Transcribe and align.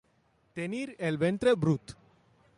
Tenir 0.59 0.87
el 1.11 1.21
ventre 1.25 1.55
brut. 1.67 1.97